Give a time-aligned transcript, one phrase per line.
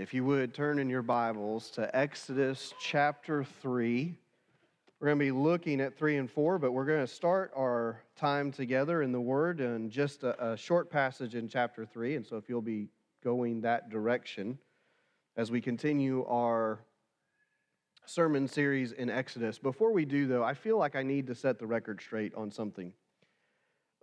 [0.00, 4.14] If you would turn in your Bibles to Exodus chapter 3.
[5.00, 8.02] We're going to be looking at 3 and 4, but we're going to start our
[8.14, 12.16] time together in the Word in just a, a short passage in chapter 3.
[12.16, 12.88] And so if you'll be
[13.24, 14.58] going that direction
[15.36, 16.80] as we continue our
[18.04, 19.58] sermon series in Exodus.
[19.58, 22.50] Before we do, though, I feel like I need to set the record straight on
[22.50, 22.92] something.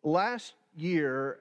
[0.03, 1.39] Last year,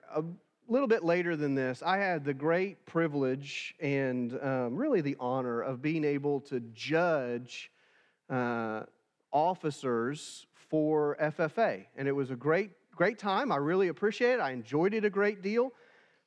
[0.69, 5.61] little bit later than this, I had the great privilege and um, really the honor
[5.61, 7.71] of being able to judge
[8.31, 8.85] uh,
[9.33, 11.87] officers for FFA.
[11.97, 13.53] And it was a great, great time.
[13.53, 14.41] I really appreciate it.
[14.41, 15.73] I enjoyed it a great deal.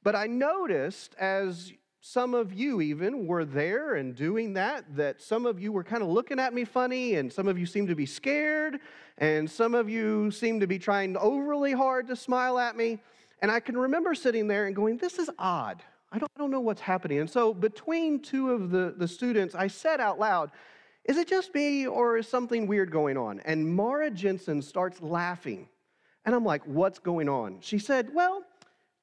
[0.04, 5.48] But I noticed as some of you even were there and doing that, that some
[5.48, 7.96] of you were kind of looking at me funny, and some of you seemed to
[7.96, 8.80] be scared,
[9.18, 13.00] and some of you seemed to be trying overly hard to smile at me.
[13.42, 15.84] And I can remember sitting there and going, This is odd.
[16.12, 17.20] I don't, I don't know what's happening.
[17.20, 20.52] And so between two of the, the students, I said out loud,
[21.06, 23.42] Is it just me, or is something weird going on?
[23.42, 25.68] And Mara Jensen starts laughing.
[26.26, 27.58] And I'm like, What's going on?
[27.62, 28.44] She said, Well,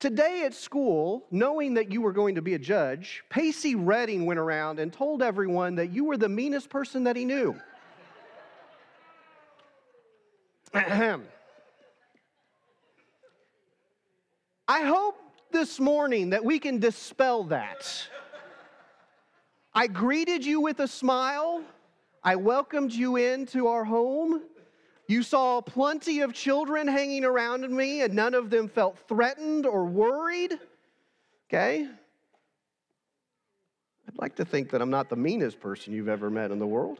[0.02, 4.40] Today at school, knowing that you were going to be a judge, Pacey Redding went
[4.40, 7.54] around and told everyone that you were the meanest person that he knew.
[14.72, 15.18] I hope
[15.50, 18.08] this morning that we can dispel that.
[19.74, 21.62] I greeted you with a smile.
[22.24, 24.40] I welcomed you into our home.
[25.08, 29.84] You saw plenty of children hanging around me, and none of them felt threatened or
[29.84, 30.58] worried.
[31.50, 31.86] Okay?
[34.08, 36.66] I'd like to think that I'm not the meanest person you've ever met in the
[36.66, 36.98] world.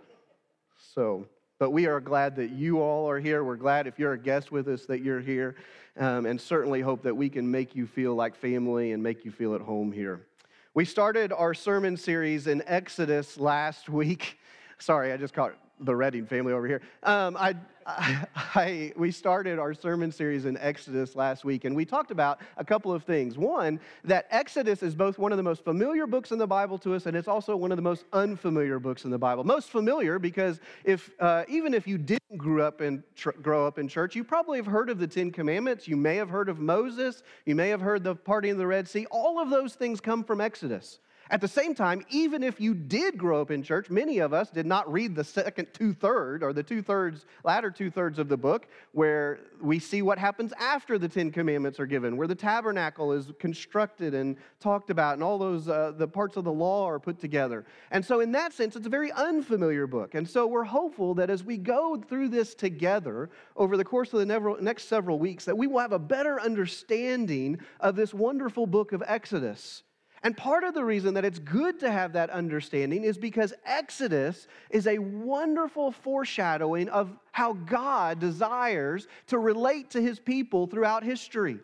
[0.95, 1.27] So,
[1.63, 3.45] but we are glad that you all are here.
[3.45, 5.55] We're glad if you're a guest with us that you're here,
[5.97, 9.31] um, and certainly hope that we can make you feel like family and make you
[9.31, 10.27] feel at home here.
[10.75, 14.41] We started our sermon series in Exodus last week.
[14.81, 16.81] Sorry, I just caught the Redding family over here.
[17.03, 17.55] Um, I,
[17.87, 22.41] I, I, we started our sermon series in Exodus last week, and we talked about
[22.57, 23.37] a couple of things.
[23.37, 26.95] One, that Exodus is both one of the most familiar books in the Bible to
[26.95, 29.45] us, and it's also one of the most unfamiliar books in the Bible.
[29.45, 33.79] Most familiar because if uh, even if you didn't grow up in tr- grow up
[33.79, 35.89] in church, you probably have heard of the Ten Commandments.
[35.89, 37.23] You may have heard of Moses.
[37.47, 39.07] You may have heard the parting of the Red Sea.
[39.11, 40.99] All of those things come from Exodus.
[41.33, 44.51] At the same time, even if you did grow up in church, many of us
[44.51, 48.29] did not read the second two third or the two thirds, latter two thirds of
[48.29, 52.35] the book, where we see what happens after the Ten Commandments are given, where the
[52.35, 56.87] tabernacle is constructed and talked about, and all those uh, the parts of the law
[56.87, 57.65] are put together.
[57.93, 60.15] And so, in that sense, it's a very unfamiliar book.
[60.15, 64.19] And so, we're hopeful that as we go through this together over the course of
[64.19, 68.93] the next several weeks, that we will have a better understanding of this wonderful book
[68.93, 69.83] of Exodus.
[70.25, 74.47] And part of the reason that it's good to have that understanding is because Exodus
[74.71, 81.59] is a wonderful foreshadowing of how God desires to relate to his people throughout history.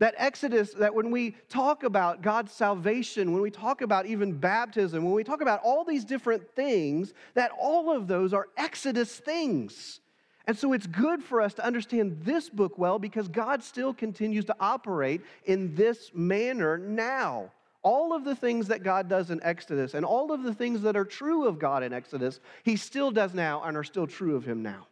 [0.00, 5.02] That Exodus, that when we talk about God's salvation, when we talk about even baptism,
[5.02, 10.00] when we talk about all these different things, that all of those are Exodus things.
[10.46, 14.44] And so it's good for us to understand this book well because God still continues
[14.44, 17.50] to operate in this manner now
[17.82, 20.96] all of the things that God does in Exodus and all of the things that
[20.96, 24.44] are true of God in Exodus, He still does now and are still true of
[24.44, 24.86] Him now.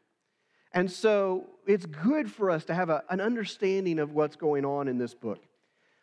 [0.72, 4.88] And so it's good for us to have a, an understanding of what's going on
[4.88, 5.42] in this book.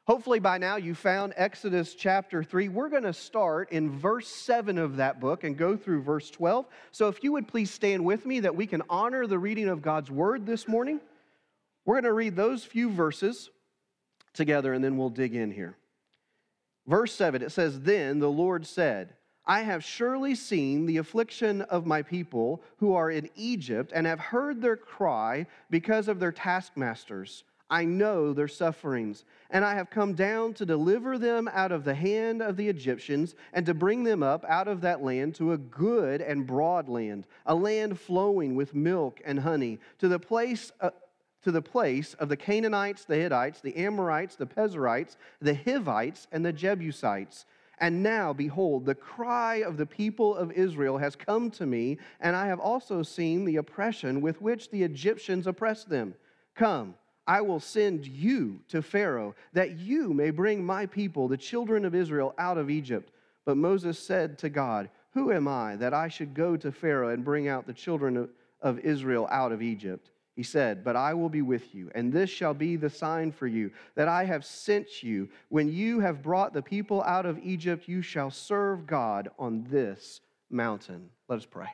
[0.06, 2.68] Hopefully, by now you found Exodus chapter 3.
[2.68, 6.66] We're going to start in verse 7 of that book and go through verse 12.
[6.92, 9.82] So, if you would please stand with me that we can honor the reading of
[9.82, 11.00] God's word this morning.
[11.86, 13.50] We're going to read those few verses
[14.34, 15.78] together and then we'll dig in here.
[16.88, 21.86] Verse 7, it says, Then the Lord said, I have surely seen the affliction of
[21.86, 27.44] my people who are in Egypt and have heard their cry because of their taskmasters.
[27.70, 31.96] I know their sufferings, and I have come down to deliver them out of the
[31.96, 35.58] hand of the Egyptians and to bring them up out of that land to a
[35.58, 40.92] good and broad land, a land flowing with milk and honey, to the place uh,
[41.44, 46.46] to the place of the Canaanites, the Hittites, the Amorites, the Perizzites, the Hivites, and
[46.46, 47.46] the Jebusites.
[47.80, 52.36] And now, behold, the cry of the people of Israel has come to me, and
[52.36, 56.16] I have also seen the oppression with which the Egyptians oppress them.
[56.56, 56.96] Come,
[57.26, 61.96] I will send you to Pharaoh, that you may bring my people, the children of
[61.96, 63.12] Israel, out of Egypt.
[63.46, 67.26] But Moses said to God, Who am I that I should go to Pharaoh and
[67.26, 68.30] bring out the children
[68.62, 70.12] of Israel out of Egypt?
[70.36, 73.46] He said, But I will be with you, and this shall be the sign for
[73.46, 75.30] you that I have sent you.
[75.50, 80.22] When you have brought the people out of Egypt, you shall serve God on this
[80.50, 81.10] mountain.
[81.28, 81.68] Let us pray.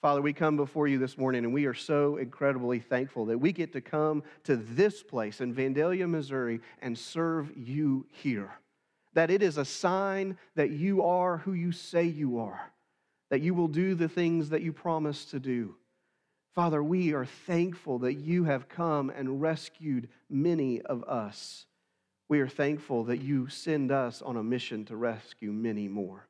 [0.00, 3.52] Father, we come before you this morning, and we are so incredibly thankful that we
[3.52, 8.50] get to come to this place in Vandalia, Missouri, and serve you here.
[9.12, 12.72] That it is a sign that you are who you say you are,
[13.28, 15.74] that you will do the things that you promise to do
[16.54, 21.66] Father, we are thankful that you have come and rescued many of us.
[22.28, 26.28] We are thankful that you send us on a mission to rescue many more.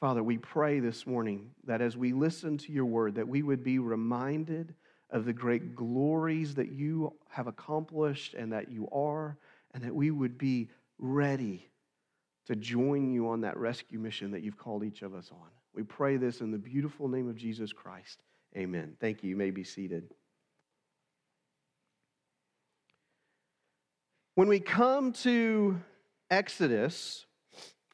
[0.00, 3.62] Father, we pray this morning that as we listen to your word, that we would
[3.62, 4.74] be reminded
[5.10, 9.36] of the great glories that you have accomplished and that you are,
[9.74, 10.68] and that we would be
[10.98, 11.68] ready
[12.46, 15.48] to join you on that rescue mission that you've called each of us on.
[15.74, 18.22] We pray this in the beautiful name of Jesus Christ.
[18.56, 18.96] Amen.
[19.00, 19.30] Thank you.
[19.30, 20.12] You may be seated.
[24.34, 25.78] When we come to
[26.30, 27.26] Exodus,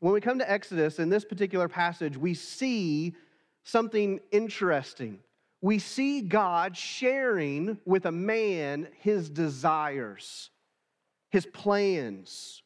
[0.01, 3.15] when we come to Exodus in this particular passage, we see
[3.65, 5.19] something interesting.
[5.61, 10.51] We see God sharing with a man his desires,
[11.31, 12.63] his plans.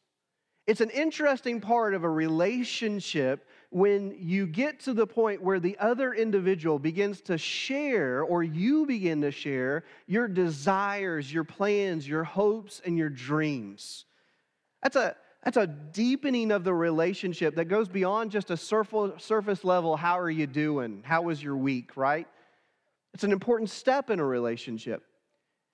[0.67, 5.75] It's an interesting part of a relationship when you get to the point where the
[5.79, 12.23] other individual begins to share, or you begin to share, your desires, your plans, your
[12.23, 14.05] hopes, and your dreams.
[14.83, 19.97] That's a, that's a deepening of the relationship that goes beyond just a surface level,
[19.97, 21.01] how are you doing?
[21.03, 22.27] How was your week, right?
[23.13, 25.03] It's an important step in a relationship.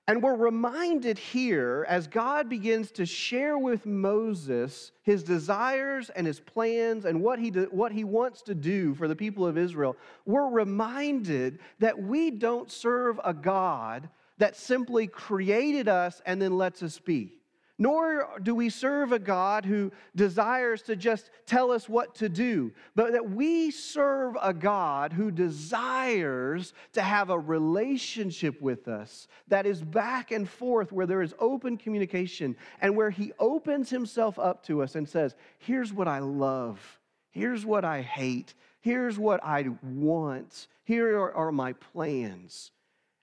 [0.09, 6.39] And we're reminded here as God begins to share with Moses his desires and his
[6.39, 9.95] plans and what he, do, what he wants to do for the people of Israel,
[10.25, 14.09] we're reminded that we don't serve a God
[14.39, 17.38] that simply created us and then lets us be
[17.81, 22.73] nor do we serve a God who desires to just tell us what to do,
[22.93, 29.65] but that we serve a God who desires to have a relationship with us that
[29.65, 34.61] is back and forth, where there is open communication and where He opens Himself up
[34.65, 36.99] to us and says, Here's what I love,
[37.31, 42.71] here's what I hate, here's what I want, here are, are my plans,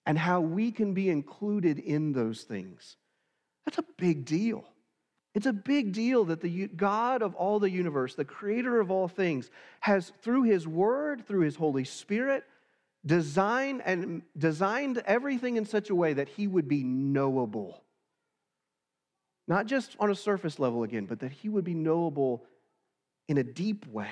[0.06, 2.96] and how we can be included in those things.
[3.66, 4.64] That's a big deal.
[5.34, 9.06] It's a big deal that the God of all the universe, the creator of all
[9.06, 12.44] things, has through his word, through his Holy Spirit,
[13.04, 17.82] designed and designed everything in such a way that he would be knowable.
[19.46, 22.44] Not just on a surface level again, but that he would be knowable
[23.28, 24.10] in a deep way.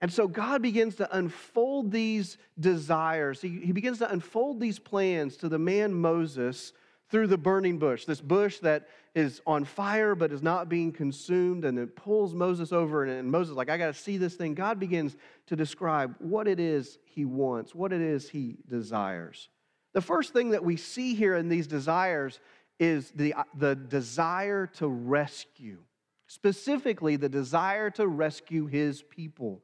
[0.00, 3.40] And so God begins to unfold these desires.
[3.40, 6.72] He, he begins to unfold these plans to the man Moses
[7.10, 11.64] through the burning bush, this bush that is on fire but is not being consumed,
[11.64, 14.54] and it pulls Moses over, and, Moses like, I got to see this thing.
[14.54, 15.16] God begins
[15.46, 19.48] to describe what it is he wants, what it is he desires.
[19.92, 22.40] The first thing that we see here in these desires
[22.80, 25.78] is the, uh, the desire to rescue,
[26.26, 29.62] specifically the desire to rescue his people.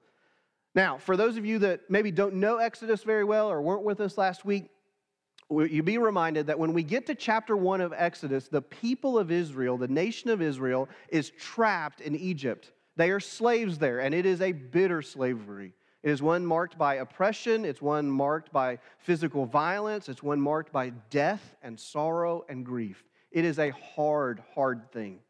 [0.75, 4.01] Now, for those of you that maybe don't know Exodus very well or weren't with
[4.01, 4.71] us last week,
[5.51, 9.31] you be reminded that when we get to chapter 1 of Exodus, the people of
[9.31, 12.73] Israel, the nation of Israel, is trapped in Egypt.
[12.97, 15.73] They are slaves there, and it is a bitter slavery.
[16.03, 20.73] It is one marked by oppression, it's one marked by physical violence, it's one marked
[20.73, 23.05] by death and sorrow and grief.
[23.31, 25.21] It is a hard, hard thing.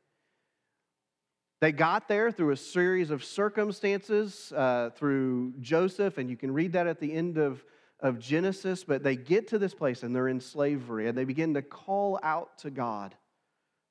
[1.61, 6.73] They got there through a series of circumstances, uh, through Joseph, and you can read
[6.73, 7.65] that at the end of
[8.03, 11.55] of Genesis, but they get to this place and they're in slavery and they begin
[11.55, 13.15] to call out to God.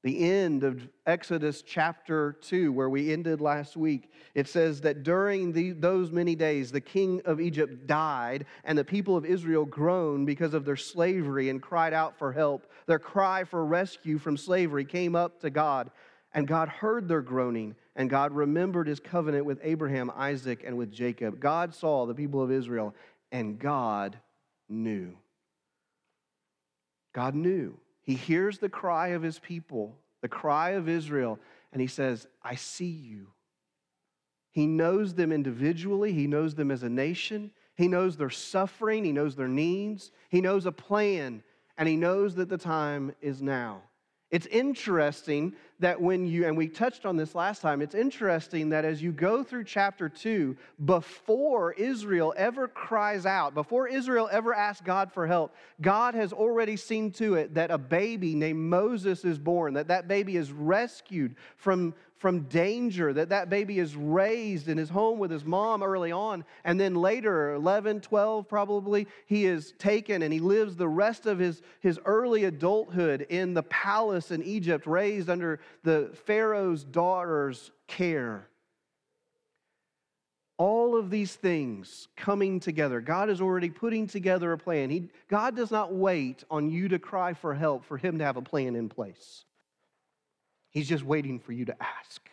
[0.01, 5.51] The end of Exodus chapter 2, where we ended last week, it says that during
[5.51, 10.25] the, those many days, the king of Egypt died, and the people of Israel groaned
[10.25, 12.71] because of their slavery and cried out for help.
[12.85, 15.91] Their cry for rescue from slavery came up to God,
[16.33, 20.93] and God heard their groaning, and God remembered his covenant with Abraham, Isaac, and with
[20.93, 21.41] Jacob.
[21.41, 22.95] God saw the people of Israel,
[23.31, 24.19] and God
[24.67, 25.15] knew.
[27.13, 27.79] God knew.
[28.01, 31.39] He hears the cry of his people, the cry of Israel,
[31.71, 33.27] and he says, I see you.
[34.51, 39.11] He knows them individually, he knows them as a nation, he knows their suffering, he
[39.11, 41.43] knows their needs, he knows a plan,
[41.77, 43.83] and he knows that the time is now.
[44.31, 48.85] It's interesting that when you, and we touched on this last time, it's interesting that
[48.85, 50.55] as you go through chapter 2,
[50.85, 56.75] before Israel ever cries out, before Israel ever asks God for help, God has already
[56.75, 61.35] seen to it that a baby named Moses is born, that that baby is rescued
[61.55, 66.11] from, from danger, that that baby is raised in his home with his mom early
[66.11, 66.43] on.
[66.65, 71.39] And then later, 11, 12 probably, he is taken and he lives the rest of
[71.39, 78.49] his, his early adulthood in the palace in Egypt, raised under the Pharaoh's daughter's care.
[80.57, 82.99] All of these things coming together.
[82.99, 84.89] God is already putting together a plan.
[84.89, 88.35] He, God does not wait on you to cry for help for Him to have
[88.35, 89.45] a plan in place.
[90.71, 92.29] He's just waiting for you to ask.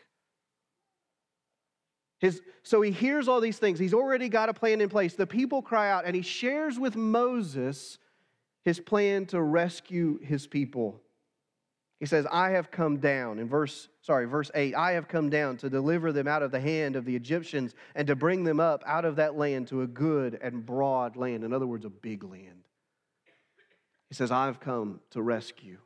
[2.19, 3.79] His, so he hears all these things.
[3.79, 5.15] He's already got a plan in place.
[5.15, 7.99] The people cry out, and he shares with Moses
[8.65, 11.01] his plan to rescue his people.
[12.01, 15.57] He says, I have come down, in verse, sorry, verse 8, I have come down
[15.59, 18.83] to deliver them out of the hand of the Egyptians and to bring them up
[18.87, 21.43] out of that land to a good and broad land.
[21.43, 22.65] In other words, a big land.
[24.11, 25.79] He says, I've come to rescue.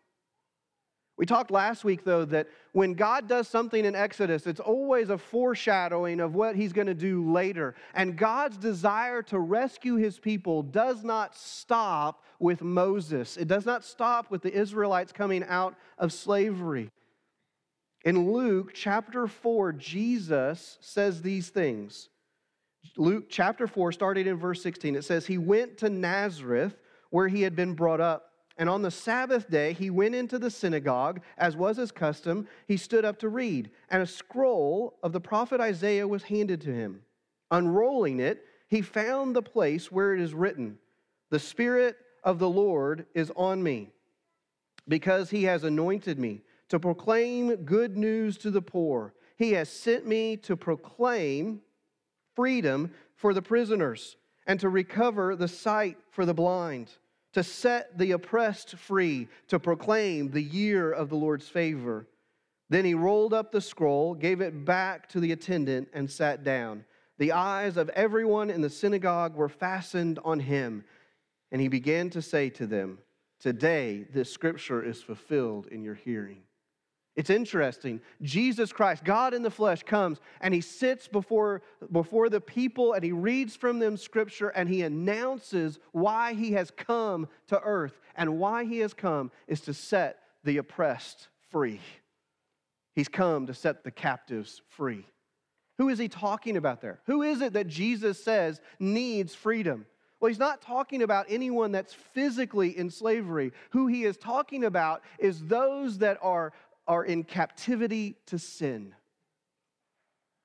[1.20, 5.18] We talked last week, though, that when God does something in Exodus, it's always a
[5.18, 7.74] foreshadowing of what he's going to do later.
[7.92, 13.84] And God's desire to rescue his people does not stop with Moses, it does not
[13.84, 16.90] stop with the Israelites coming out of slavery.
[18.02, 22.08] In Luke chapter 4, Jesus says these things.
[22.96, 26.78] Luke chapter 4, starting in verse 16, it says, He went to Nazareth
[27.10, 28.29] where he had been brought up.
[28.56, 32.46] And on the Sabbath day, he went into the synagogue, as was his custom.
[32.66, 36.74] He stood up to read, and a scroll of the prophet Isaiah was handed to
[36.74, 37.02] him.
[37.50, 40.78] Unrolling it, he found the place where it is written,
[41.30, 43.92] The Spirit of the Lord is on me,
[44.86, 49.14] because he has anointed me to proclaim good news to the poor.
[49.36, 51.62] He has sent me to proclaim
[52.36, 54.16] freedom for the prisoners
[54.46, 56.90] and to recover the sight for the blind
[57.32, 62.06] to set the oppressed free, to proclaim the year of the Lord's favor.
[62.68, 66.84] Then he rolled up the scroll, gave it back to the attendant, and sat down.
[67.18, 70.84] The eyes of everyone in the synagogue were fastened on him,
[71.52, 72.98] and he began to say to them,
[73.40, 76.42] Today this scripture is fulfilled in your hearing.
[77.20, 78.00] It's interesting.
[78.22, 81.60] Jesus Christ, God in the flesh, comes and he sits before,
[81.92, 86.70] before the people and he reads from them scripture and he announces why he has
[86.70, 88.00] come to earth.
[88.16, 91.82] And why he has come is to set the oppressed free.
[92.94, 95.04] He's come to set the captives free.
[95.76, 97.00] Who is he talking about there?
[97.04, 99.84] Who is it that Jesus says needs freedom?
[100.20, 103.52] Well, he's not talking about anyone that's physically in slavery.
[103.70, 106.52] Who he is talking about is those that are
[106.90, 108.92] are in captivity to sin.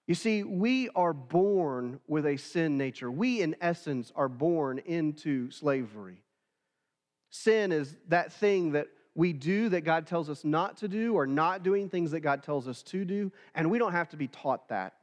[0.05, 3.09] You see, we are born with a sin nature.
[3.09, 6.21] We, in essence, are born into slavery.
[7.31, 11.25] Sin is that thing that we do that God tells us not to do, or
[11.25, 14.27] not doing things that God tells us to do, and we don't have to be
[14.27, 14.93] taught that.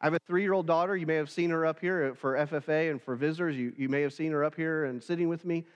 [0.00, 0.96] I have a three year old daughter.
[0.96, 3.54] You may have seen her up here for FFA and for visitors.
[3.54, 5.66] You, you may have seen her up here and sitting with me.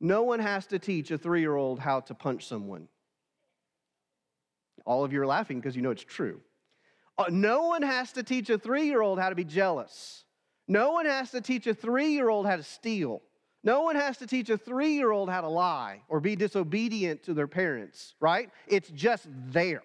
[0.00, 2.88] No one has to teach a three year old how to punch someone.
[4.84, 6.40] All of you are laughing because you know it's true.
[7.16, 10.24] Uh, no one has to teach a three year old how to be jealous.
[10.66, 13.22] No one has to teach a three year old how to steal.
[13.62, 17.22] No one has to teach a three year old how to lie or be disobedient
[17.24, 18.50] to their parents, right?
[18.66, 19.82] It's just there.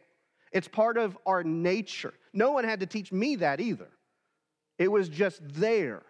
[0.51, 2.13] It's part of our nature.
[2.33, 3.87] No one had to teach me that either.
[4.77, 6.01] It was just there.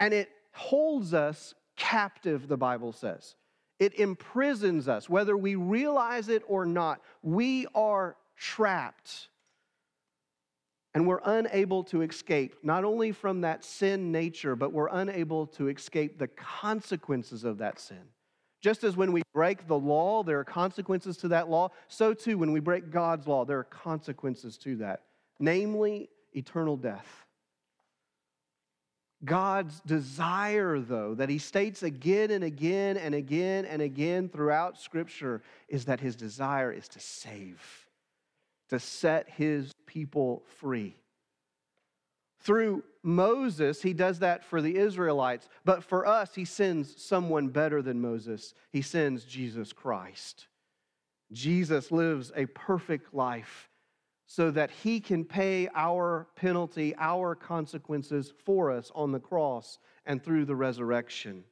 [0.00, 3.34] And it holds us captive, the Bible says.
[3.80, 7.00] It imprisons us, whether we realize it or not.
[7.22, 9.28] We are trapped.
[10.94, 15.68] And we're unable to escape, not only from that sin nature, but we're unable to
[15.68, 18.02] escape the consequences of that sin.
[18.60, 22.36] Just as when we break the law, there are consequences to that law, so too
[22.36, 25.04] when we break God's law, there are consequences to that,
[25.38, 27.24] namely eternal death.
[29.24, 35.42] God's desire, though, that he states again and again and again and again throughout Scripture,
[35.68, 37.86] is that his desire is to save,
[38.70, 40.96] to set his people free.
[42.42, 47.82] Through Moses, he does that for the Israelites, but for us, he sends someone better
[47.82, 48.54] than Moses.
[48.72, 50.46] He sends Jesus Christ.
[51.32, 53.69] Jesus lives a perfect life
[54.32, 60.22] so that he can pay our penalty, our consequences for us on the cross and
[60.22, 61.42] through the resurrection.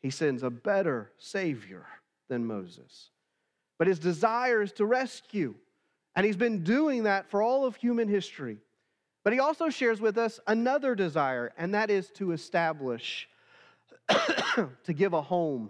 [0.00, 1.84] He sends a better Savior
[2.30, 3.10] than Moses.
[3.76, 5.54] but his desire is to rescue.
[6.16, 8.56] And he's been doing that for all of human history.
[9.22, 13.28] But he also shares with us another desire, and that is to establish,
[14.08, 15.68] to give a home.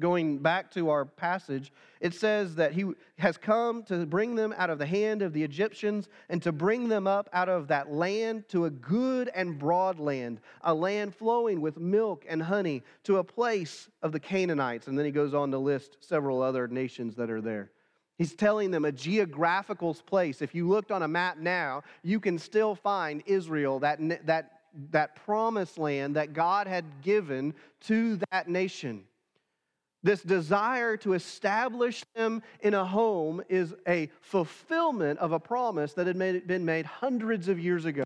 [0.00, 2.86] Going back to our passage, it says that he
[3.18, 6.88] has come to bring them out of the hand of the Egyptians and to bring
[6.88, 11.60] them up out of that land to a good and broad land, a land flowing
[11.60, 14.86] with milk and honey, to a place of the Canaanites.
[14.86, 17.70] And then he goes on to list several other nations that are there.
[18.16, 20.40] He's telling them a geographical place.
[20.40, 25.16] If you looked on a map now, you can still find Israel, that, that, that
[25.24, 29.04] promised land that God had given to that nation.
[30.02, 36.06] This desire to establish them in a home is a fulfillment of a promise that
[36.06, 38.04] had made, been made hundreds of years ago.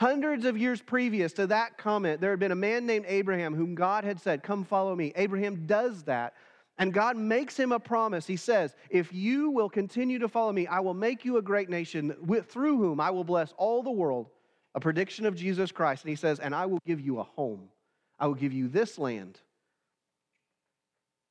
[0.00, 3.76] Hundreds of years previous to that comment, there had been a man named Abraham whom
[3.76, 5.12] God had said, Come follow me.
[5.14, 6.34] Abraham does that.
[6.78, 8.26] And God makes him a promise.
[8.26, 11.70] He says, If you will continue to follow me, I will make you a great
[11.70, 12.16] nation
[12.48, 14.30] through whom I will bless all the world.
[14.74, 16.02] A prediction of Jesus Christ.
[16.02, 17.68] And he says, And I will give you a home.
[18.18, 19.38] I will give you this land.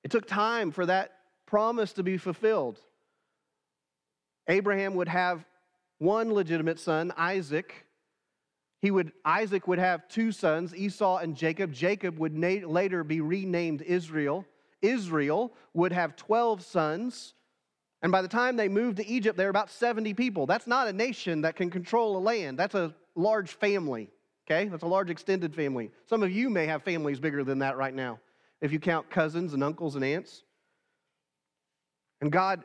[0.04, 1.12] It took time for that
[1.46, 2.80] promise to be fulfilled.
[4.48, 5.46] Abraham would have
[6.00, 7.86] one legitimate son, Isaac.
[8.82, 11.72] He would, Isaac would have two sons, Esau and Jacob.
[11.72, 14.46] Jacob would na- later be renamed Israel.
[14.82, 17.36] Israel would have 12 sons.
[18.02, 20.48] And by the time they moved to Egypt, they were about 70 people.
[20.48, 24.10] That's not a nation that can control a land, that's a large family.
[24.48, 24.68] Okay?
[24.70, 25.92] That's a large extended family.
[26.08, 28.20] Some of you may have families bigger than that right now
[28.62, 30.44] if you count cousins and uncles and aunts.
[32.22, 32.64] And God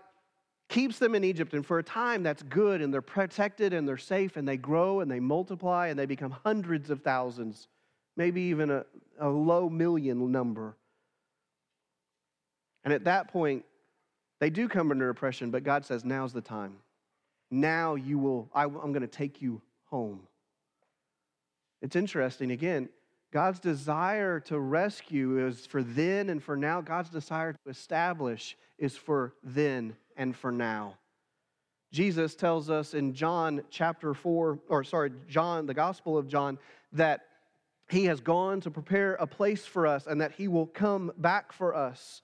[0.69, 3.97] keeps them in Egypt, and for a time that's good, and they're protected and they're
[3.97, 7.69] safe, and they grow and they multiply and they become hundreds of thousands,
[8.17, 8.85] maybe even a,
[9.19, 10.77] a low million number.
[12.85, 13.65] And at that point,
[14.39, 16.77] they do come under oppression, but God says, Now's the time.
[17.51, 20.21] Now you will, I, I'm going to take you home.
[21.81, 22.89] It's interesting, again,
[23.37, 26.81] God's desire to rescue is for then and for now.
[26.81, 30.95] God's desire to establish is for then and for now.
[31.93, 36.59] Jesus tells us in John chapter 4, or sorry, John, the Gospel of John,
[36.93, 37.27] that
[37.91, 41.53] he has gone to prepare a place for us and that he will come back
[41.53, 42.23] for us.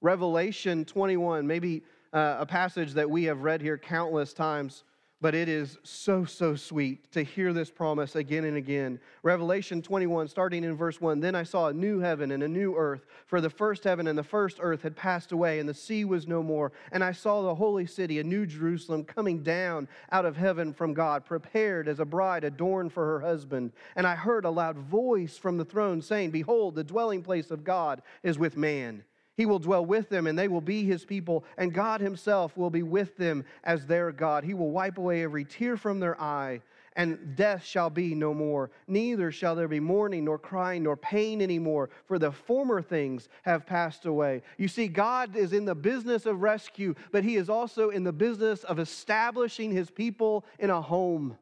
[0.00, 1.82] Revelation 21, maybe
[2.14, 4.84] uh, a passage that we have read here countless times
[5.24, 9.00] but it is so, so sweet to hear this promise again and again.
[9.22, 12.76] Revelation 21, starting in verse 1 Then I saw a new heaven and a new
[12.76, 16.04] earth, for the first heaven and the first earth had passed away, and the sea
[16.04, 16.72] was no more.
[16.92, 20.92] And I saw the holy city, a new Jerusalem, coming down out of heaven from
[20.92, 23.72] God, prepared as a bride adorned for her husband.
[23.96, 27.64] And I heard a loud voice from the throne saying, Behold, the dwelling place of
[27.64, 29.04] God is with man
[29.36, 32.70] he will dwell with them, and they will be his people, and God himself will
[32.70, 34.44] be with them as their God.
[34.44, 36.60] He will wipe away every tear from their eye,
[36.96, 38.70] and death shall be no more.
[38.86, 43.66] Neither shall there be mourning, nor crying, nor pain anymore, for the former things have
[43.66, 44.42] passed away.
[44.58, 48.12] You see, God is in the business of rescue, but he is also in the
[48.12, 51.36] business of establishing his people in a home.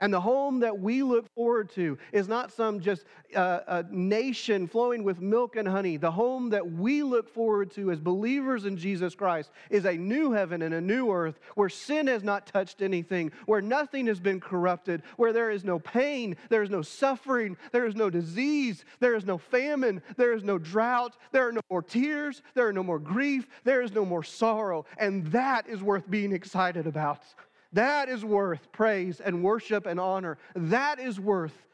[0.00, 4.68] And the home that we look forward to is not some just uh, a nation
[4.68, 5.96] flowing with milk and honey.
[5.96, 10.30] The home that we look forward to as believers in Jesus Christ is a new
[10.30, 14.40] heaven and a new earth where sin has not touched anything, where nothing has been
[14.40, 19.16] corrupted, where there is no pain, there is no suffering, there is no disease, there
[19.16, 22.84] is no famine, there is no drought, there are no more tears, there are no
[22.84, 24.86] more grief, there is no more sorrow.
[24.96, 27.22] And that is worth being excited about.
[27.72, 30.38] That is worth praise and worship and honor.
[30.54, 31.66] That is worth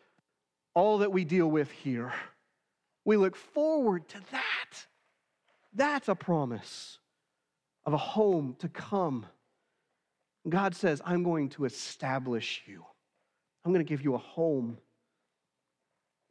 [0.75, 2.13] all that we deal with here.
[3.05, 4.87] We look forward to that.
[5.73, 6.99] That's a promise
[7.85, 9.27] of a home to come.
[10.49, 12.85] God says, I'm going to establish you,
[13.65, 14.79] I'm going to give you a home.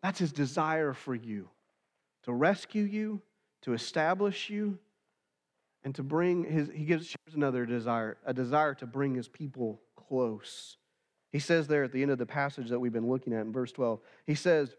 [0.01, 1.47] That's his desire for you
[2.23, 3.21] to rescue you,
[3.61, 4.77] to establish you,
[5.83, 9.81] and to bring his, he gives shares another desire, a desire to bring his people
[9.95, 10.77] close.
[11.31, 13.51] He says there at the end of the passage that we've been looking at in
[13.51, 14.75] verse 12, he says,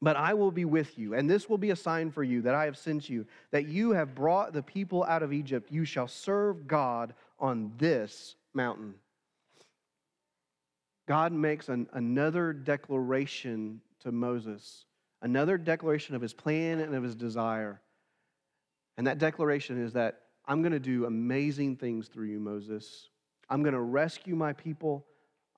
[0.00, 2.54] But I will be with you, and this will be a sign for you that
[2.54, 5.70] I have sent you, that you have brought the people out of Egypt.
[5.70, 8.94] You shall serve God on this mountain.
[11.06, 14.86] God makes an, another declaration to Moses,
[15.22, 17.80] another declaration of his plan and of his desire.
[18.96, 23.08] And that declaration is that I'm going to do amazing things through you, Moses.
[23.48, 25.04] I'm going to rescue my people.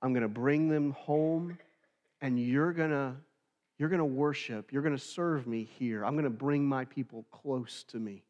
[0.01, 1.57] I'm going to bring them home,
[2.21, 3.15] and you're going to
[3.79, 4.73] you're going to worship.
[4.73, 6.03] You're going to serve me here.
[6.03, 8.23] I'm going to bring my people close to me.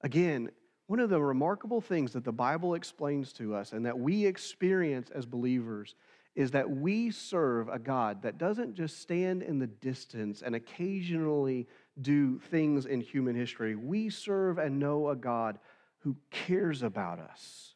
[0.00, 0.50] Again,
[0.88, 5.10] one of the remarkable things that the Bible explains to us and that we experience
[5.10, 5.94] as believers
[6.34, 11.66] is that we serve a God that doesn't just stand in the distance and occasionally
[12.00, 13.74] do things in human history.
[13.74, 15.58] We serve and know a God
[16.00, 17.74] who cares about us.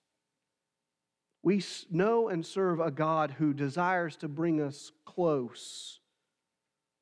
[1.42, 5.98] We know and serve a God who desires to bring us close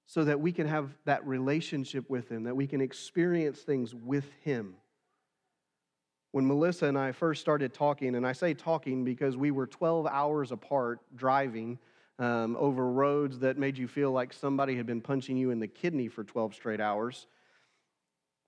[0.06, 4.28] so that we can have that relationship with Him, that we can experience things with
[4.42, 4.74] Him.
[6.32, 10.06] When Melissa and I first started talking, and I say talking because we were 12
[10.06, 11.78] hours apart driving
[12.20, 15.66] um, over roads that made you feel like somebody had been punching you in the
[15.66, 17.26] kidney for 12 straight hours.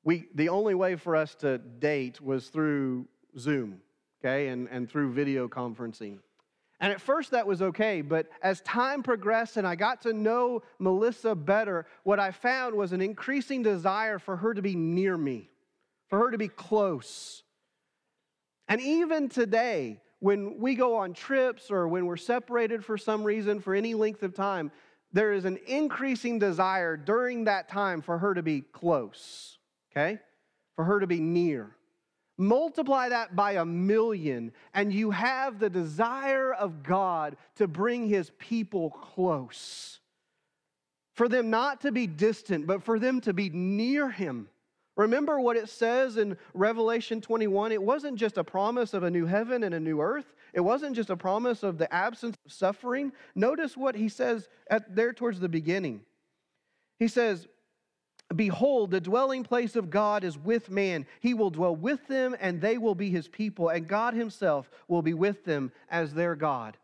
[0.04, 3.08] We, the only way for us to date was through
[3.38, 3.80] Zoom,
[4.20, 6.18] okay, and, and through video conferencing.
[6.80, 10.62] And at first that was okay, but as time progressed and I got to know
[10.78, 15.48] Melissa better, what I found was an increasing desire for her to be near me,
[16.08, 17.42] for her to be close.
[18.68, 23.58] And even today, when we go on trips or when we're separated for some reason
[23.58, 24.70] for any length of time,
[25.12, 29.58] there is an increasing desire during that time for her to be close,
[29.90, 30.20] okay?
[30.76, 31.74] For her to be near.
[32.38, 38.30] Multiply that by a million, and you have the desire of God to bring his
[38.38, 39.98] people close.
[41.14, 44.48] For them not to be distant, but for them to be near him.
[44.96, 47.72] Remember what it says in Revelation 21?
[47.72, 50.34] It wasn't just a promise of a new heaven and a new earth.
[50.52, 53.12] It wasn't just a promise of the absence of suffering.
[53.34, 56.02] Notice what he says at, there towards the beginning.
[56.98, 57.48] He says,
[58.36, 61.06] Behold, the dwelling place of God is with man.
[61.20, 65.02] He will dwell with them, and they will be his people, and God himself will
[65.02, 66.76] be with them as their God.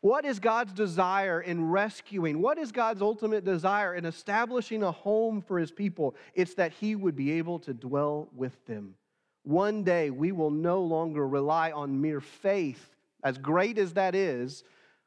[0.00, 2.40] What is God's desire in rescuing?
[2.40, 6.14] What is God's ultimate desire in establishing a home for his people?
[6.34, 8.94] It's that he would be able to dwell with them.
[9.42, 14.64] One day we will no longer rely on mere faith, as great as that is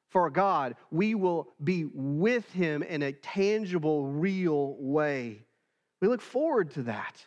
[0.10, 0.76] for God.
[0.92, 5.44] We will be with him in a tangible, real way.
[6.02, 7.26] We look forward to that.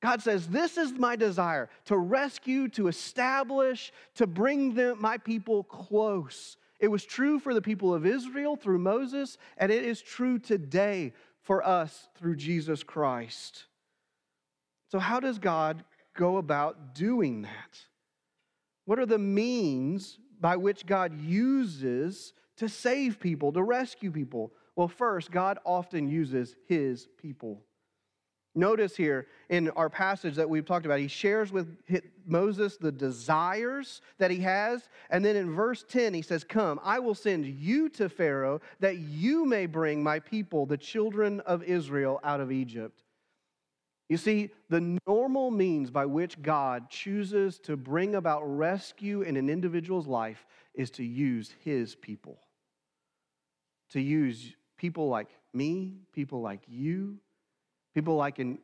[0.00, 5.64] God says, This is my desire to rescue, to establish, to bring them, my people
[5.64, 10.38] close it was true for the people of Israel through Moses, and it is true
[10.38, 11.12] today
[11.42, 13.66] for us through Jesus Christ.
[14.90, 15.84] So, how does God
[16.16, 17.78] go about doing that?
[18.86, 24.52] What are the means by which God uses to save people, to rescue people?
[24.74, 27.62] Well, first, God often uses his people.
[28.54, 31.76] Notice here in our passage that we've talked about, he shares with
[32.26, 34.88] Moses the desires that he has.
[35.08, 38.98] And then in verse 10, he says, Come, I will send you to Pharaoh that
[38.98, 43.04] you may bring my people, the children of Israel, out of Egypt.
[44.08, 49.48] You see, the normal means by which God chooses to bring about rescue in an
[49.48, 52.40] individual's life is to use his people.
[53.90, 57.18] To use people like me, people like you,
[57.94, 58.58] People like, in,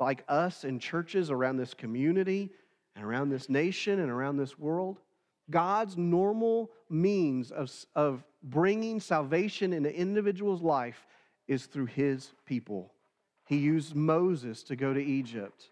[0.00, 2.50] like us in churches around this community
[2.96, 5.00] and around this nation and around this world.
[5.50, 11.06] God's normal means of, of bringing salvation in an individual's life
[11.48, 12.92] is through his people.
[13.46, 15.68] He used Moses to go to Egypt.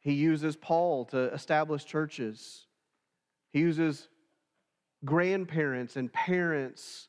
[0.00, 2.66] He uses Paul to establish churches.
[3.52, 4.08] He uses
[5.04, 7.08] grandparents and parents.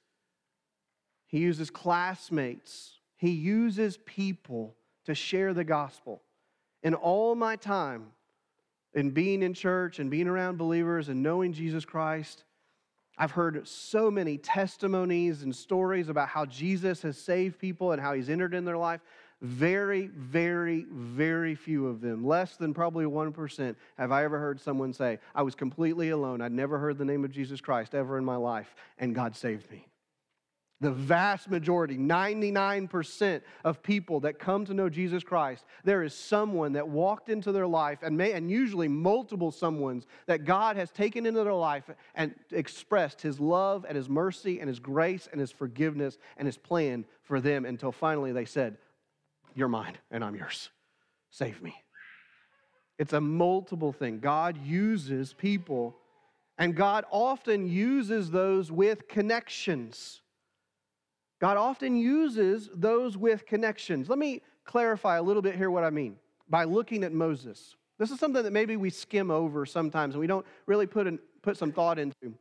[1.27, 2.99] He uses classmates.
[3.23, 6.21] He uses people to share the gospel.
[6.83, 8.07] In all my time
[8.93, 12.43] in being in church and being around believers and knowing Jesus Christ,
[13.17, 18.11] I've heard so many testimonies and stories about how Jesus has saved people and how
[18.11, 18.99] he's entered in their life.
[19.39, 24.91] Very, very, very few of them, less than probably 1%, have I ever heard someone
[24.91, 26.41] say, I was completely alone.
[26.41, 29.71] I'd never heard the name of Jesus Christ ever in my life, and God saved
[29.71, 29.87] me.
[30.81, 36.73] The vast majority, 99% of people that come to know Jesus Christ, there is someone
[36.73, 41.25] that walked into their life, and, may, and usually multiple someones that God has taken
[41.25, 45.51] into their life and expressed His love and His mercy and His grace and His
[45.51, 48.75] forgiveness and His plan for them until finally they said,
[49.55, 50.69] You're mine and I'm yours.
[51.29, 51.75] Save me.
[52.99, 54.19] It's a multiple thing.
[54.19, 55.95] God uses people,
[56.57, 60.21] and God often uses those with connections.
[61.43, 64.07] God often uses those with connections.
[64.07, 66.15] Let me clarify a little bit here what I mean
[66.47, 67.75] by looking at Moses.
[67.99, 71.57] This is something that maybe we skim over sometimes and we don't really put, put
[71.57, 72.33] some thought into.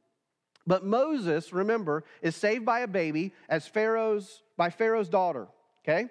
[0.69, 5.49] But Moses, remember, is saved by a baby as Pharaoh's by Pharaoh's daughter,
[5.81, 6.09] okay?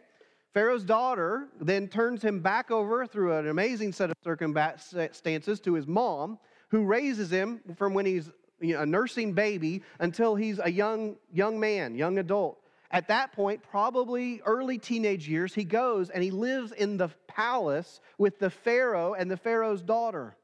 [0.54, 5.88] Pharaoh's daughter then turns him back over through an amazing set of circumstances to his
[5.88, 8.30] mom, who raises him from when he's
[8.62, 12.61] a nursing baby until he's a young, young man, young adult.
[12.92, 18.02] At that point, probably early teenage years, he goes and he lives in the palace
[18.18, 20.36] with the Pharaoh and the Pharaoh's daughter.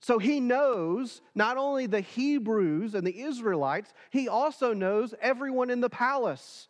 [0.00, 5.80] So he knows not only the Hebrews and the Israelites, he also knows everyone in
[5.80, 6.68] the palace.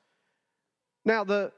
[1.05, 1.53] Now, the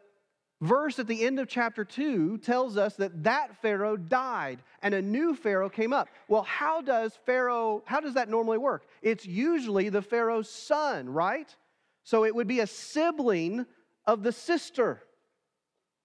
[0.60, 5.02] verse at the end of chapter 2 tells us that that Pharaoh died and a
[5.02, 6.08] new Pharaoh came up.
[6.28, 8.86] Well, how does Pharaoh, how does that normally work?
[9.02, 11.54] It's usually the Pharaoh's son, right?
[12.02, 13.66] So it would be a sibling
[14.06, 15.02] of the sister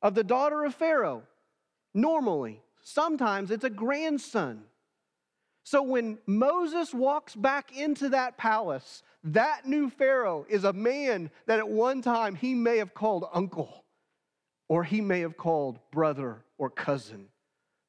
[0.02, 1.24] of the daughter of Pharaoh,
[1.94, 2.62] normally.
[2.84, 4.64] Sometimes it's a grandson.
[5.64, 11.58] So when Moses walks back into that palace, that new Pharaoh is a man that
[11.58, 13.84] at one time he may have called uncle
[14.68, 17.30] or he may have called brother or cousin.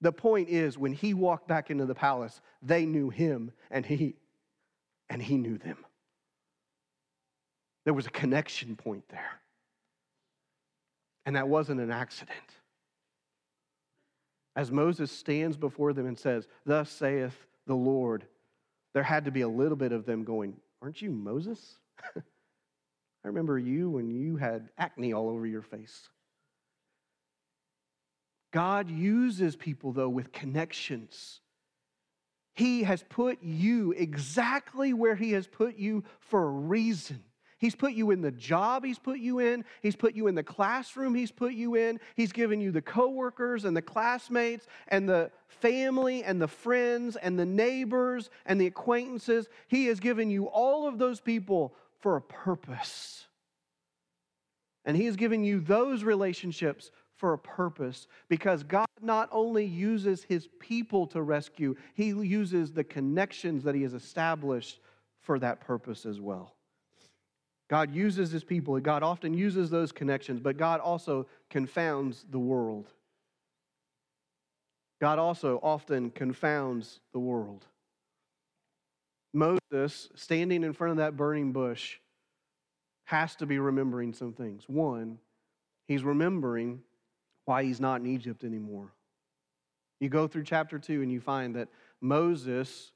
[0.00, 4.16] The point is when he walked back into the palace, they knew him and he
[5.08, 5.84] and he knew them.
[7.86, 9.40] There was a connection point there.
[11.24, 12.36] And that wasn't an accident.
[14.56, 18.26] As Moses stands before them and says, Thus saith the Lord,
[18.92, 21.76] there had to be a little bit of them going, Aren't you Moses?
[22.16, 22.20] I
[23.28, 26.08] remember you when you had acne all over your face.
[28.52, 31.40] God uses people, though, with connections.
[32.54, 37.22] He has put you exactly where He has put you for a reason.
[37.58, 39.64] He's put you in the job he's put you in.
[39.80, 41.98] He's put you in the classroom he's put you in.
[42.14, 47.38] He's given you the coworkers and the classmates and the family and the friends and
[47.38, 49.48] the neighbors and the acquaintances.
[49.68, 53.24] He has given you all of those people for a purpose.
[54.84, 60.22] And he has given you those relationships for a purpose because God not only uses
[60.24, 64.78] his people to rescue, he uses the connections that he has established
[65.20, 66.55] for that purpose as well.
[67.68, 72.88] God uses his people, God often uses those connections, but God also confounds the world.
[75.00, 77.66] God also often confounds the world.
[79.34, 81.98] Moses, standing in front of that burning bush,
[83.04, 84.64] has to be remembering some things.
[84.66, 85.18] One,
[85.86, 86.80] he's remembering
[87.44, 88.92] why he's not in Egypt anymore.
[90.00, 91.68] You go through chapter 2 and you find that
[92.00, 92.92] Moses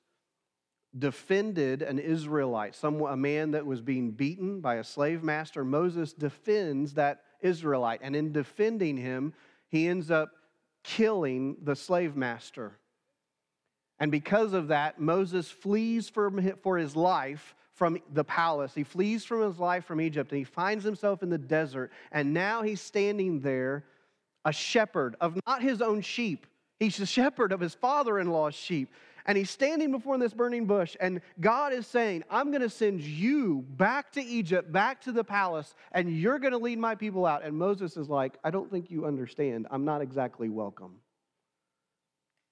[0.99, 5.65] defended an Israelite, some, a man that was being beaten by a slave master.
[5.65, 9.33] Moses defends that Israelite, and in defending him,
[9.69, 10.31] he ends up
[10.83, 12.73] killing the slave master.
[13.99, 16.31] And because of that, Moses flees for,
[16.77, 18.75] his life from the palace.
[18.75, 21.93] He flees from his life from Egypt, and he finds himself in the desert.
[22.11, 23.85] And now he's standing there,
[24.45, 26.47] a shepherd of not his own sheep.
[26.79, 28.91] He's the shepherd of his father in law's sheep.
[29.27, 33.01] And he's standing before this burning bush, and God is saying, I'm going to send
[33.03, 37.27] you back to Egypt, back to the palace, and you're going to lead my people
[37.27, 37.45] out.
[37.45, 39.67] And Moses is like, I don't think you understand.
[39.71, 40.97] I'm not exactly welcome.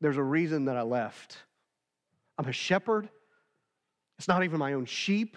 [0.00, 1.38] There's a reason that I left.
[2.38, 3.08] I'm a shepherd.
[4.18, 5.36] It's not even my own sheep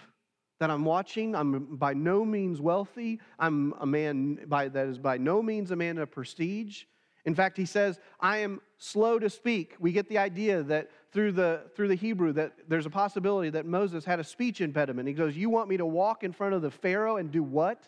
[0.60, 1.34] that I'm watching.
[1.34, 3.20] I'm by no means wealthy.
[3.38, 6.84] I'm a man by, that is by no means a man of prestige.
[7.24, 9.74] In fact, he says, I am slow to speak.
[9.78, 13.66] We get the idea that through the, through the Hebrew that there's a possibility that
[13.66, 15.06] Moses had a speech impediment.
[15.06, 17.86] He goes, You want me to walk in front of the Pharaoh and do what?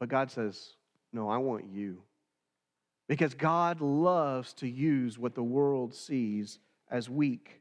[0.00, 0.74] But God says,
[1.12, 2.02] No, I want you.
[3.08, 6.58] Because God loves to use what the world sees
[6.90, 7.60] as weak.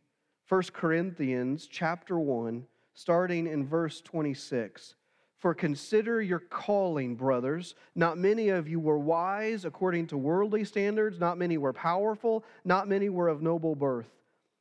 [0.49, 4.95] 1 Corinthians chapter 1, starting in verse 26.
[5.41, 7.73] For consider your calling, brothers.
[7.95, 12.87] Not many of you were wise according to worldly standards, not many were powerful, not
[12.87, 14.20] many were of noble birth.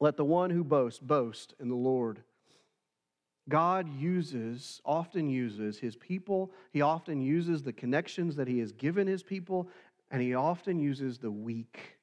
[0.00, 2.22] let the one who boasts boast in the Lord.
[3.48, 6.52] God uses, often uses his people.
[6.72, 9.68] He often uses the connections that he has given his people,
[10.10, 11.98] and he often uses the weak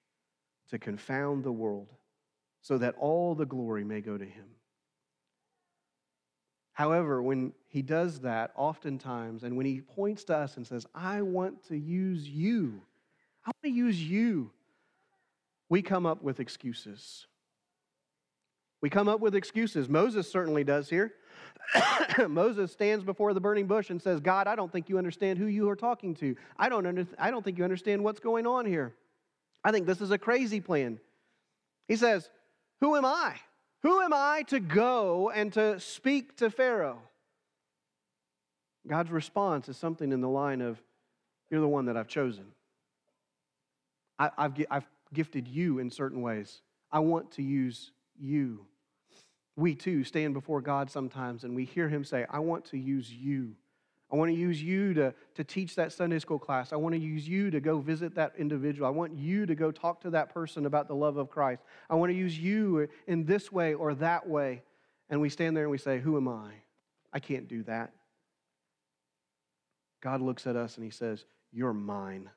[0.69, 1.89] to confound the world
[2.61, 4.45] so that all the glory may go to him.
[6.71, 11.21] However, when he does that, oftentimes, and when he points to us and says, I
[11.21, 12.81] want to use you,
[13.45, 14.49] I want to use you,
[15.69, 17.27] we come up with excuses.
[18.83, 19.87] We come up with excuses.
[19.87, 21.13] Moses certainly does here.
[22.27, 25.45] Moses stands before the burning bush and says, God, I don't think you understand who
[25.45, 26.35] you are talking to.
[26.59, 28.93] I don't, under- I don't think you understand what's going on here.
[29.63, 30.99] I think this is a crazy plan.
[31.87, 32.29] He says,
[32.81, 33.35] Who am I?
[33.83, 36.99] Who am I to go and to speak to Pharaoh?
[38.85, 40.77] God's response is something in the line of,
[41.49, 42.47] You're the one that I've chosen.
[44.19, 46.59] I, have I've gifted you in certain ways.
[46.91, 48.65] I want to use you.
[49.55, 53.11] We too stand before God sometimes and we hear Him say, I want to use
[53.11, 53.55] you.
[54.11, 56.71] I want to use you to, to teach that Sunday school class.
[56.71, 58.87] I want to use you to go visit that individual.
[58.87, 61.63] I want you to go talk to that person about the love of Christ.
[61.89, 64.61] I want to use you in this way or that way.
[65.09, 66.51] And we stand there and we say, Who am I?
[67.11, 67.91] I can't do that.
[69.99, 72.29] God looks at us and he says, You're mine.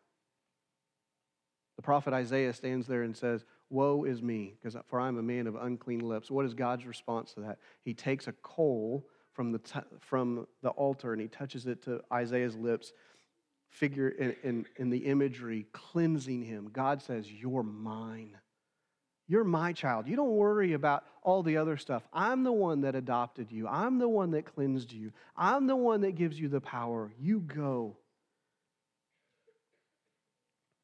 [1.76, 5.46] The prophet Isaiah stands there and says, Woe is me, because for I'm a man
[5.46, 6.30] of unclean lips.
[6.30, 7.58] What is God's response to that?
[7.82, 12.00] He takes a coal from the, t- from the altar and he touches it to
[12.12, 12.92] Isaiah's lips,
[13.68, 16.70] figure in, in, in the imagery, cleansing him.
[16.72, 18.36] God says, You're mine.
[19.28, 20.06] You're my child.
[20.06, 22.06] You don't worry about all the other stuff.
[22.12, 23.66] I'm the one that adopted you.
[23.66, 25.12] I'm the one that cleansed you.
[25.36, 27.12] I'm the one that gives you the power.
[27.18, 27.96] You go.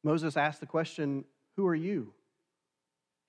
[0.03, 1.25] Moses asked the question,
[1.57, 2.13] Who are you?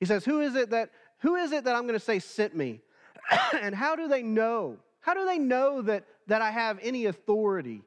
[0.04, 0.89] He says, Who is it that,
[1.20, 2.82] who is it that I'm going to say sent me?
[3.62, 4.76] and how do they know?
[5.00, 7.84] How do they know that, that I have any authority?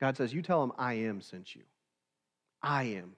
[0.00, 1.62] God says, You tell them, I am sent you.
[2.62, 3.16] I am.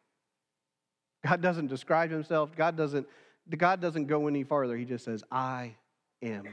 [1.27, 2.57] God doesn't describe himself.
[2.57, 3.07] God doesn't,
[3.55, 4.75] God doesn't go any farther.
[4.75, 5.75] He just says, I
[6.23, 6.49] am.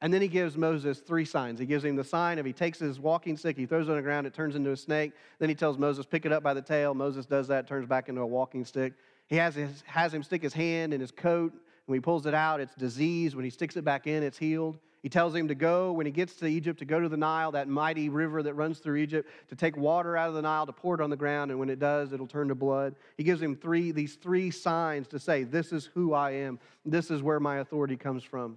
[0.00, 1.60] And then he gives Moses three signs.
[1.60, 3.96] He gives him the sign of he takes his walking stick, he throws it on
[3.98, 5.12] the ground, it turns into a snake.
[5.38, 6.92] Then he tells Moses, pick it up by the tail.
[6.92, 8.94] Moses does that, turns back into a walking stick.
[9.28, 11.52] He has, his, has him stick his hand in his coat
[11.86, 13.34] when he pulls it out, it's diseased.
[13.34, 14.78] When he sticks it back in, it's healed.
[15.02, 17.52] He tells him to go, when he gets to Egypt, to go to the Nile,
[17.52, 20.72] that mighty river that runs through Egypt, to take water out of the Nile, to
[20.72, 22.94] pour it on the ground, and when it does, it'll turn to blood.
[23.18, 26.58] He gives him three, these three signs to say, This is who I am.
[26.86, 28.56] This is where my authority comes from.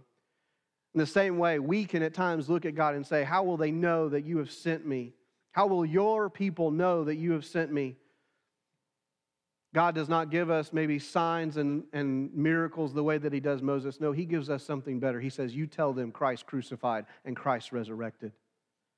[0.93, 3.57] In the same way, we can at times look at God and say, How will
[3.57, 5.11] they know that you have sent me?
[5.51, 7.97] How will your people know that you have sent me?
[9.77, 13.61] God does not give us maybe signs and, and miracles the way that he does
[13.61, 14.01] Moses.
[14.01, 15.19] No, he gives us something better.
[15.19, 18.31] He says, You tell them Christ crucified and Christ resurrected.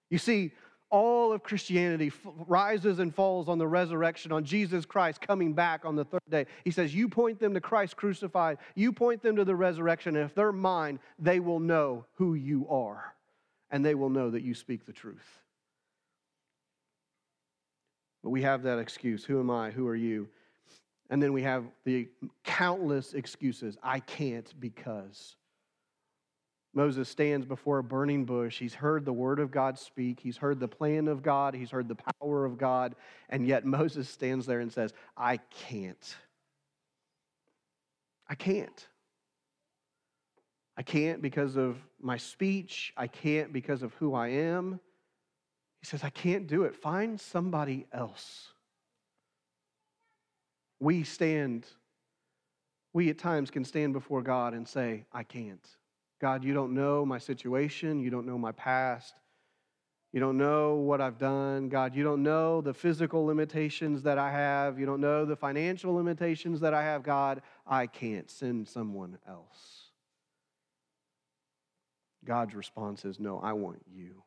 [0.09, 0.53] You see,
[0.89, 5.83] all of Christianity f- rises and falls on the resurrection, on Jesus Christ coming back
[5.83, 6.45] on the third day.
[6.63, 10.23] He says, You point them to Christ crucified, you point them to the resurrection, and
[10.23, 13.15] if they're mine, they will know who you are,
[13.69, 15.41] and they will know that you speak the truth.
[18.23, 19.71] But we have that excuse Who am I?
[19.71, 20.29] Who are you?
[21.09, 22.07] And then we have the
[22.43, 25.35] countless excuses I can't because.
[26.73, 28.59] Moses stands before a burning bush.
[28.59, 30.19] He's heard the word of God speak.
[30.19, 31.55] He's heard the plan of God.
[31.55, 32.95] He's heard the power of God.
[33.27, 36.15] And yet Moses stands there and says, I can't.
[38.27, 38.87] I can't.
[40.77, 42.93] I can't because of my speech.
[42.95, 44.79] I can't because of who I am.
[45.81, 46.75] He says, I can't do it.
[46.75, 48.49] Find somebody else
[50.79, 51.65] we stand,
[52.93, 55.65] we at times can stand before God and say, I can't.
[56.19, 57.99] God, you don't know my situation.
[57.99, 59.19] You don't know my past.
[60.11, 61.69] You don't know what I've done.
[61.69, 64.79] God, you don't know the physical limitations that I have.
[64.79, 67.03] You don't know the financial limitations that I have.
[67.03, 68.29] God, I can't.
[68.29, 69.91] Send someone else.
[72.25, 74.23] God's response is, No, I want you.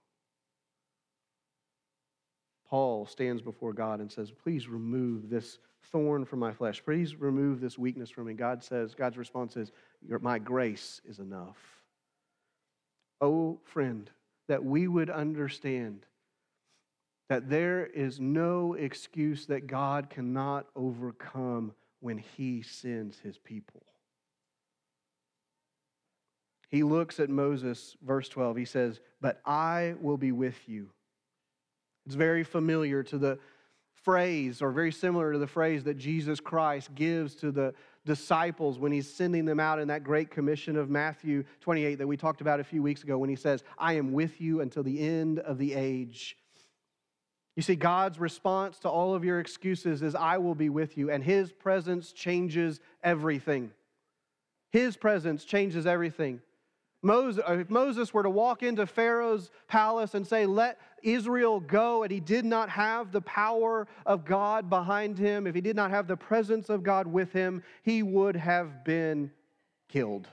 [2.68, 5.58] Paul stands before God and says, Please remove this
[5.90, 6.82] thorn from my flesh.
[6.84, 8.34] Please remove this weakness from me.
[8.34, 9.72] God says, God's response is,
[10.20, 11.56] My grace is enough.
[13.20, 14.10] Oh, friend,
[14.48, 16.06] that we would understand
[17.28, 23.82] that there is no excuse that God cannot overcome when he sends his people.
[26.68, 28.56] He looks at Moses, verse 12.
[28.56, 30.90] He says, But I will be with you
[32.06, 33.38] it's very familiar to the
[34.02, 37.74] phrase, or very similar to the phrase that Jesus Christ gives to the
[38.04, 42.16] disciples when he's sending them out in that great commission of Matthew 28 that we
[42.16, 44.98] talked about a few weeks ago when he says, I am with you until the
[45.00, 46.37] end of the age.
[47.54, 51.10] You see, God's response to all of your excuses is, I will be with you,
[51.10, 53.70] and his presence changes everything.
[54.70, 56.40] His presence changes everything.
[57.03, 62.05] Moses, uh, if Moses were to walk into Pharaoh's palace and say, Let Israel go,
[62.05, 65.90] and he did not have the power of God behind him, if he did not
[65.90, 69.33] have the presence of God with him, he would have been
[69.88, 70.29] killed,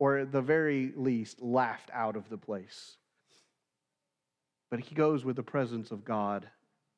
[0.00, 2.96] or at the very least, laughed out of the place.
[4.68, 6.48] But he goes with the presence of God,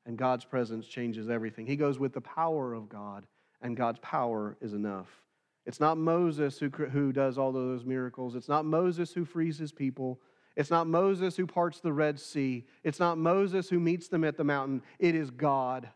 [0.06, 1.66] and God's presence changes everything.
[1.66, 3.26] He goes with the power of God,
[3.60, 5.21] and God's power is enough.
[5.64, 8.34] It's not Moses who, who does all those miracles.
[8.34, 10.20] It's not Moses who frees his people.
[10.56, 12.66] It's not Moses who parts the Red Sea.
[12.82, 14.82] It's not Moses who meets them at the mountain.
[14.98, 15.88] It is God.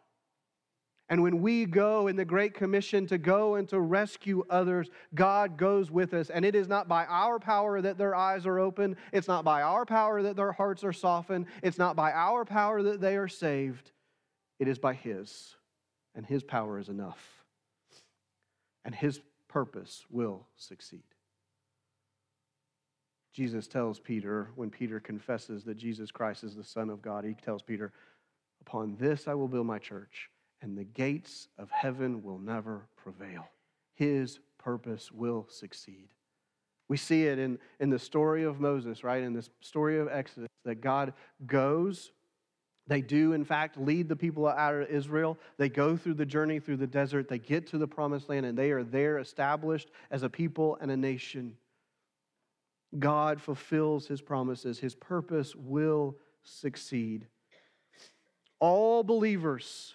[1.08, 5.56] And when we go in the Great Commission to go and to rescue others, God
[5.56, 6.30] goes with us.
[6.30, 8.96] And it is not by our power that their eyes are open.
[9.12, 11.46] It's not by our power that their hearts are softened.
[11.62, 13.92] It's not by our power that they are saved.
[14.58, 15.54] It is by His.
[16.16, 17.44] And His power is enough.
[18.84, 19.20] And His
[19.56, 21.14] purpose will succeed.
[23.32, 27.32] Jesus tells Peter, when Peter confesses that Jesus Christ is the Son of God, he
[27.32, 27.94] tells Peter,
[28.60, 30.28] Upon this I will build my church,
[30.60, 33.48] and the gates of heaven will never prevail.
[33.94, 36.10] His purpose will succeed.
[36.88, 39.22] We see it in, in the story of Moses, right?
[39.22, 41.14] In this story of Exodus, that God
[41.46, 42.12] goes
[42.88, 45.38] they do, in fact, lead the people out of Israel.
[45.56, 47.28] They go through the journey through the desert.
[47.28, 50.90] They get to the promised land, and they are there established as a people and
[50.90, 51.56] a nation.
[52.98, 57.26] God fulfills his promises, his purpose will succeed.
[58.60, 59.94] All believers,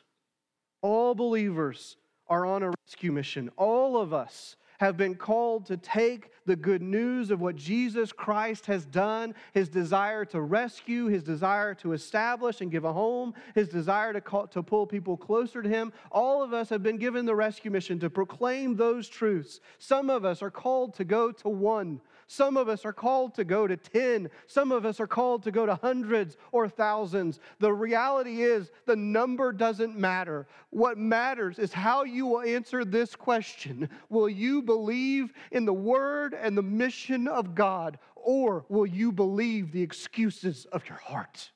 [0.82, 1.96] all believers
[2.28, 3.50] are on a rescue mission.
[3.58, 8.66] All of us have been called to take the good news of what Jesus Christ
[8.66, 13.70] has done, his desire to rescue, his desire to establish and give a home, his
[13.70, 15.94] desire to, call, to pull people closer to him.
[16.12, 19.60] All of us have been given the rescue mission to proclaim those truths.
[19.78, 22.02] Some of us are called to go to one.
[22.32, 24.30] Some of us are called to go to 10.
[24.48, 27.42] Some of us are called to go to hundreds or thousands.
[27.60, 30.48] The reality is, the number doesn't matter.
[30.70, 36.34] What matters is how you will answer this question Will you believe in the word
[36.34, 41.52] and the mission of God, or will you believe the excuses of your heart?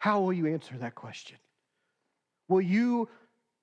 [0.00, 1.38] How will you answer that question?
[2.46, 3.08] Will you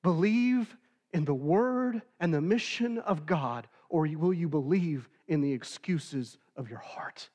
[0.01, 0.76] believe
[1.13, 6.38] in the word and the mission of God, or will you believe in the excuses
[6.56, 7.30] of your heart?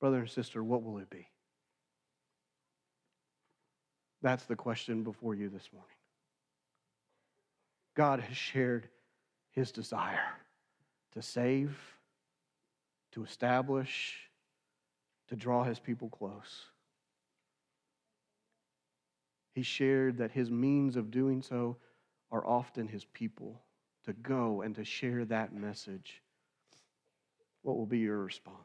[0.00, 1.28] Brother and sister, what will it be?
[4.22, 5.90] That's the question before you this morning.
[7.94, 8.88] God has shared
[9.50, 10.34] his desire
[11.12, 11.76] to save,
[13.12, 14.28] to establish,
[15.28, 16.66] to draw his people close.
[19.54, 21.76] He shared that his means of doing so
[22.34, 23.62] are often his people
[24.04, 26.20] to go and to share that message.
[27.62, 28.58] What will be your response?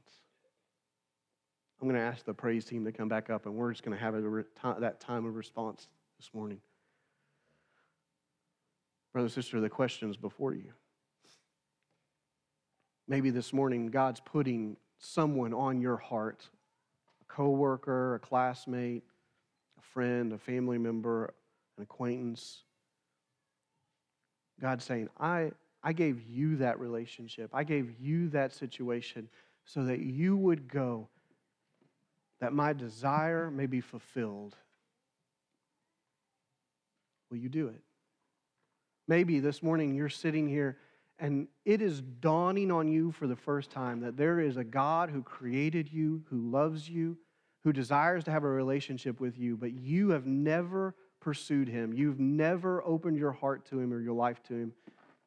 [1.80, 3.96] I'm going to ask the praise team to come back up, and we're just going
[3.96, 6.60] to have a, that time of response this morning.
[9.14, 10.74] Brother, sister, the question is before you.
[13.08, 16.50] Maybe this morning God's putting someone on your heart
[17.22, 19.04] a coworker, a classmate,
[19.78, 21.36] a friend, a family member,
[21.78, 22.64] an acquaintance
[24.62, 25.52] God's saying, I,
[25.84, 27.50] I gave you that relationship.
[27.54, 29.30] I gave you that situation
[29.66, 31.08] so that you would go,
[32.42, 34.56] that my desire may be fulfilled.
[37.30, 37.82] Will you do it?
[39.08, 40.78] Maybe this morning you're sitting here
[41.20, 45.10] and it is dawning on you for the first time that there is a God
[45.10, 47.18] who created you, who loves you,
[47.64, 51.94] who desires to have a relationship with you, but you have never pursued him.
[51.94, 54.74] You've never opened your heart to him or your life to him.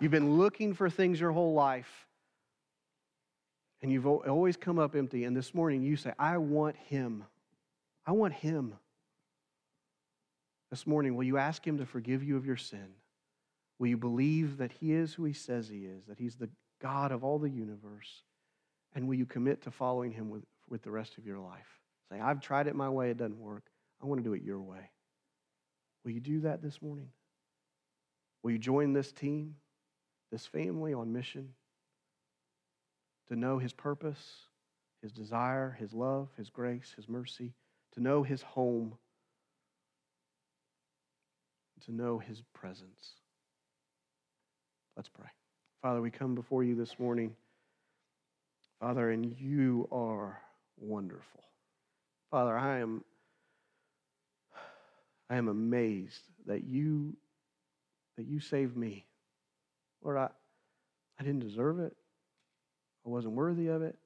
[0.01, 2.07] You've been looking for things your whole life,
[3.82, 5.24] and you've always come up empty.
[5.24, 7.24] And this morning you say, I want him.
[8.07, 8.74] I want him.
[10.70, 12.95] This morning, will you ask him to forgive you of your sin?
[13.78, 16.49] Will you believe that he is who he says he is, that he's the
[16.80, 18.22] God of all the universe?
[18.95, 21.80] And will you commit to following him with, with the rest of your life?
[22.11, 23.64] Say, I've tried it my way, it doesn't work.
[24.03, 24.91] I want to do it your way.
[26.05, 27.09] Will you do that this morning?
[28.42, 29.57] Will you join this team,
[30.30, 31.50] this family on mission
[33.28, 34.48] to know His purpose,
[35.03, 37.53] His desire, His love, His grace, His mercy,
[37.94, 38.94] to know His home,
[41.86, 43.14] to know His presence?
[44.96, 45.28] Let's pray.
[45.82, 47.34] Father, we come before you this morning.
[48.80, 50.40] Father, and you are
[50.80, 51.44] wonderful.
[52.30, 53.05] Father, I am
[55.33, 57.16] I am amazed that you
[58.18, 59.07] that you saved me,
[60.03, 60.28] Lord, I,
[61.18, 61.97] I didn't deserve it.
[63.07, 63.97] I wasn't worthy of it.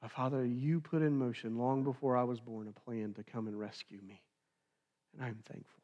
[0.00, 3.48] But Father, you put in motion long before I was born a plan to come
[3.48, 4.22] and rescue me.
[5.12, 5.82] And I'm thankful.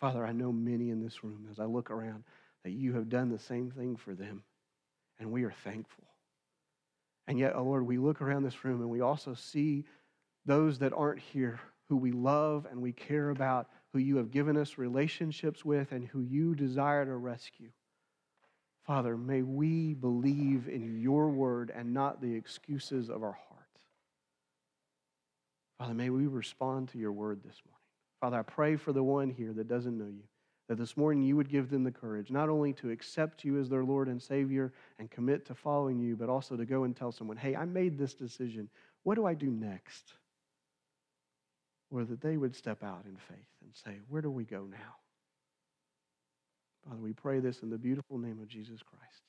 [0.00, 2.24] Father, I know many in this room as I look around
[2.64, 4.42] that you have done the same thing for them.
[5.20, 6.08] And we are thankful.
[7.28, 9.84] And yet, oh Lord, we look around this room and we also see
[10.44, 11.60] those that aren't here
[11.90, 16.06] who we love and we care about, who you have given us relationships with, and
[16.06, 17.68] who you desire to rescue.
[18.86, 23.60] Father, may we believe in your word and not the excuses of our heart.
[25.80, 27.80] Father, may we respond to your word this morning.
[28.20, 30.22] Father, I pray for the one here that doesn't know you,
[30.68, 33.68] that this morning you would give them the courage not only to accept you as
[33.68, 37.10] their Lord and Savior and commit to following you, but also to go and tell
[37.10, 38.68] someone, hey, I made this decision.
[39.02, 40.14] What do I do next?
[41.90, 44.96] Or that they would step out in faith and say, where do we go now?
[46.84, 49.22] Father, we pray this in the beautiful name of Jesus Christ.